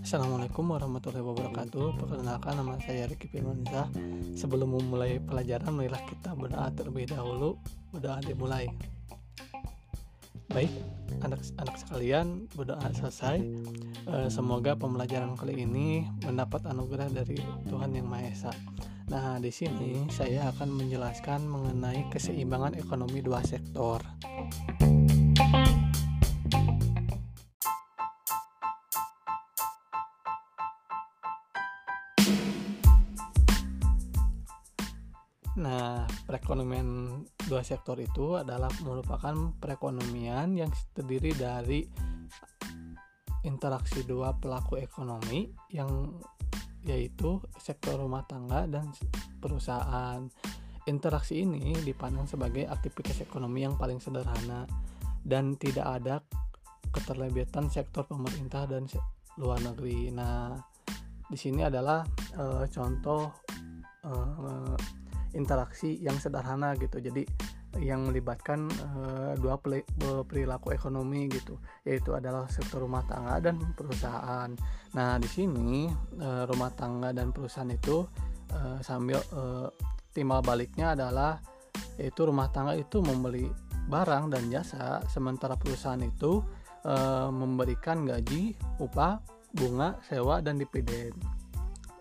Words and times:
Assalamualaikum 0.00 0.72
warahmatullahi 0.72 1.20
wabarakatuh. 1.20 2.00
Perkenalkan 2.00 2.56
nama 2.56 2.80
saya 2.80 3.04
Riki 3.04 3.28
Firmansyah. 3.28 3.92
Sebelum 4.32 4.72
memulai 4.72 5.20
pelajaran 5.20 5.76
Marilah 5.76 6.00
kita 6.08 6.32
berdoa 6.32 6.72
terlebih 6.72 7.12
dahulu. 7.12 7.60
Berdoa 7.92 8.24
dimulai 8.24 8.72
Baik, 10.56 10.72
anak-anak 11.20 11.76
sekalian 11.76 12.48
Berdoa 12.56 12.88
selesai 12.96 13.44
Eh, 14.08 14.28
Semoga 14.32 14.72
pembelajaran 14.72 15.36
kali 15.36 15.68
ini 15.68 16.08
Mendapat 16.24 16.64
anugerah 16.64 17.12
dari 17.12 17.36
Tuhan 17.68 17.92
Yang 17.92 18.08
Maha 18.08 18.24
Esa 18.32 18.52
Nah, 19.12 19.36
di 19.36 19.52
sini 19.52 20.08
saya 20.08 20.48
akan 20.48 20.80
menjelaskan 20.80 21.44
mengenai 21.44 22.08
keseimbangan 22.10 22.74
ekonomi 22.74 23.22
dua 23.22 23.38
sektor. 23.44 24.02
Nah, 35.56 36.04
perekonomian 36.28 37.20
dua 37.48 37.64
sektor 37.64 37.96
itu 37.96 38.36
adalah 38.36 38.68
merupakan 38.84 39.56
perekonomian 39.56 40.52
yang 40.52 40.68
terdiri 40.92 41.32
dari 41.32 41.80
interaksi 43.48 44.04
dua 44.04 44.36
pelaku 44.36 44.76
ekonomi 44.76 45.48
yang 45.72 46.12
yaitu 46.84 47.40
sektor 47.56 47.96
rumah 47.96 48.28
tangga 48.28 48.68
dan 48.68 48.92
perusahaan. 49.40 50.28
Interaksi 50.86 51.42
ini 51.42 51.74
dipandang 51.82 52.30
sebagai 52.30 52.68
aktivitas 52.68 53.24
ekonomi 53.24 53.66
yang 53.66 53.74
paling 53.74 53.98
sederhana 53.98 54.68
dan 55.26 55.58
tidak 55.58 55.86
ada 55.98 56.22
keterlibatan 56.94 57.66
sektor 57.66 58.06
pemerintah 58.06 58.70
dan 58.70 58.86
luar 59.40 59.58
negeri. 59.58 60.14
Nah, 60.14 60.54
di 61.26 61.34
sini 61.34 61.66
adalah 61.66 62.06
e, 62.38 62.70
contoh 62.70 63.34
e, 64.06 64.12
interaksi 65.34 65.98
yang 65.98 66.20
sederhana 66.20 66.76
gitu. 66.78 67.02
Jadi 67.02 67.26
yang 67.80 68.08
melibatkan 68.08 68.68
uh, 68.72 69.32
dua 69.36 69.60
perilaku 70.24 70.72
ekonomi 70.72 71.28
gitu 71.28 71.60
yaitu 71.84 72.16
adalah 72.16 72.48
sektor 72.48 72.84
rumah 72.84 73.04
tangga 73.04 73.40
dan 73.40 73.60
perusahaan. 73.76 74.48
Nah 74.96 75.10
di 75.20 75.28
sini 75.28 75.88
uh, 76.20 76.48
rumah 76.48 76.72
tangga 76.72 77.12
dan 77.12 77.32
perusahaan 77.36 77.68
itu 77.68 78.04
uh, 78.56 78.78
sambil 78.80 79.20
uh, 79.36 79.68
timbal 80.16 80.40
baliknya 80.40 80.96
adalah 80.96 81.36
yaitu 82.00 82.24
rumah 82.24 82.48
tangga 82.48 82.72
itu 82.76 83.04
membeli 83.04 83.48
barang 83.86 84.32
dan 84.32 84.48
jasa 84.48 85.04
sementara 85.06 85.54
perusahaan 85.54 86.00
itu 86.00 86.40
uh, 86.88 87.28
memberikan 87.28 88.08
gaji 88.08 88.56
upah 88.80 89.20
bunga 89.56 90.00
sewa 90.04 90.40
dan 90.40 90.60
dividen. 90.60 91.12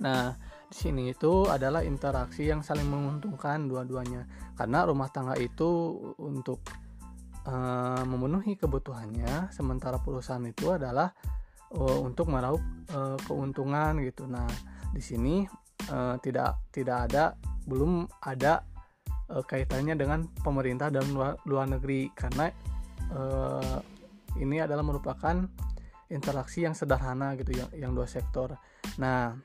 Nah 0.00 0.36
di 0.72 0.88
sini 0.88 1.12
itu 1.12 1.44
adalah 1.52 1.84
interaksi 1.84 2.48
yang 2.48 2.64
saling 2.64 2.88
menguntungkan 2.88 3.68
dua-duanya. 3.68 4.24
Karena 4.56 4.88
rumah 4.88 5.12
tangga 5.12 5.36
itu 5.36 6.00
untuk 6.16 6.64
uh, 7.44 8.00
memenuhi 8.08 8.56
kebutuhannya 8.56 9.52
sementara 9.52 10.00
perusahaan 10.00 10.40
itu 10.48 10.72
adalah 10.72 11.12
uh, 11.76 11.98
untuk 12.00 12.32
meraup 12.32 12.64
uh, 12.96 13.20
keuntungan 13.28 14.00
gitu. 14.00 14.24
Nah 14.24 14.48
di 14.96 15.04
sini 15.04 15.44
uh, 15.92 16.16
tidak 16.24 16.72
tidak 16.72 17.12
ada 17.12 17.36
belum 17.68 18.08
ada 18.24 18.64
uh, 19.28 19.44
kaitannya 19.44 19.92
dengan 19.92 20.24
pemerintah 20.40 20.88
dan 20.88 21.04
luar, 21.12 21.36
luar 21.44 21.68
negeri. 21.68 22.08
Karena 22.16 22.48
uh, 23.12 23.76
ini 24.40 24.56
adalah 24.56 24.80
merupakan 24.80 25.36
interaksi 26.08 26.64
yang 26.64 26.72
sederhana 26.72 27.36
gitu 27.36 27.60
yang 27.60 27.68
yang 27.76 27.92
dua 27.92 28.08
sektor. 28.08 28.56
Nah 28.96 29.36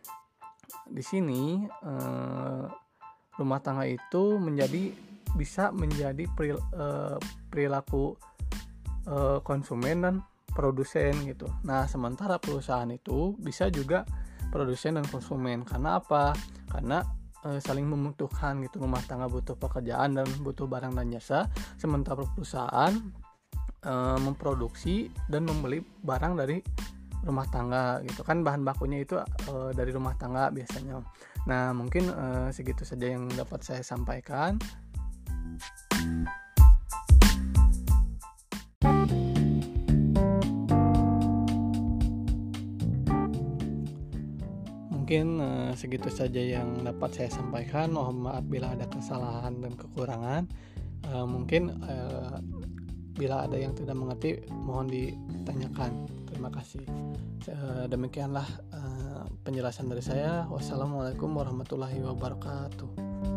di 0.89 1.03
sini 1.03 1.63
eh, 1.65 2.63
rumah 3.37 3.59
tangga 3.61 3.85
itu 3.85 4.39
menjadi 4.41 4.91
bisa 5.35 5.69
menjadi 5.75 6.23
eh, 6.25 7.17
perilaku 7.51 8.15
eh, 9.07 9.39
konsumen 9.43 9.97
dan 10.01 10.15
produsen 10.57 11.13
gitu. 11.29 11.45
Nah, 11.61 11.85
sementara 11.85 12.41
perusahaan 12.41 12.89
itu 12.89 13.37
bisa 13.37 13.69
juga 13.69 14.01
produsen 14.49 14.97
dan 14.97 15.05
konsumen. 15.05 15.61
Karena 15.61 16.01
apa? 16.01 16.33
Karena 16.65 17.05
e, 17.45 17.61
saling 17.61 17.85
membutuhkan 17.85 18.57
gitu. 18.65 18.81
Rumah 18.81 19.05
tangga 19.05 19.29
butuh 19.29 19.53
pekerjaan 19.53 20.17
dan 20.17 20.25
butuh 20.41 20.65
barang 20.65 20.97
dan 20.97 21.13
jasa, 21.13 21.45
sementara 21.77 22.25
perusahaan 22.25 22.93
e, 23.85 23.93
memproduksi 24.17 25.13
dan 25.29 25.45
membeli 25.45 25.85
barang 26.01 26.33
dari 26.33 26.57
rumah 27.25 27.47
tangga 27.49 28.03
gitu 28.05 28.21
kan 28.21 28.45
bahan 28.45 28.61
bakunya 28.61 29.01
itu 29.01 29.17
uh, 29.21 29.71
dari 29.73 29.89
rumah 29.89 30.13
tangga 30.19 30.53
biasanya. 30.53 31.01
Nah, 31.47 31.71
mungkin 31.71 32.11
uh, 32.11 32.51
segitu 32.51 32.83
saja 32.83 33.15
yang 33.15 33.31
dapat 33.31 33.63
saya 33.63 33.81
sampaikan. 33.81 34.59
Mungkin 44.91 45.39
uh, 45.39 45.71
segitu 45.71 46.11
saja 46.11 46.59
yang 46.59 46.83
dapat 46.83 47.15
saya 47.15 47.31
sampaikan. 47.31 47.95
Mohon 47.95 48.27
maaf 48.27 48.43
bila 48.43 48.75
ada 48.75 48.83
kesalahan 48.91 49.63
dan 49.63 49.73
kekurangan. 49.79 50.43
Uh, 51.07 51.23
mungkin 51.23 51.79
uh, 51.79 52.43
bila 53.15 53.47
ada 53.47 53.55
yang 53.55 53.71
tidak 53.71 53.95
mengerti, 53.95 54.43
mohon 54.51 54.91
ditanyakan. 54.91 56.11
Terima 56.37 56.53
kasih. 56.53 56.85
Demikianlah 57.89 58.45
uh, 58.69 59.25
penjelasan 59.41 59.89
dari 59.89 60.05
saya. 60.05 60.45
Wassalamualaikum 60.45 61.33
warahmatullahi 61.33 61.97
wabarakatuh. 62.05 63.36